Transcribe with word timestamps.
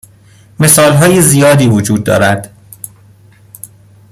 مثال 0.59 0.93
های 0.93 1.21
زیادی 1.21 1.67
وجود 1.67 2.03
دارد. 2.03 2.51